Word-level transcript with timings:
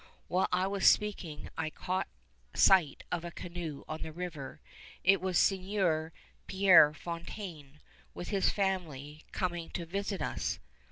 While 0.27 0.47
I 0.51 0.65
was 0.65 0.87
speaking 0.87 1.49
I 1.59 1.69
caught 1.69 2.07
sight 2.55 3.03
of 3.11 3.23
a 3.23 3.29
canoe 3.29 3.83
on 3.87 4.01
the 4.01 4.11
river. 4.11 4.59
It 5.03 5.21
was 5.21 5.37
Sieur 5.37 6.11
Pierre 6.47 6.91
Fontaine, 6.91 7.79
with 8.15 8.29
his 8.29 8.49
family, 8.49 9.23
coming 9.31 9.69
to 9.75 9.85
visit 9.85 10.19
us. 10.19 10.57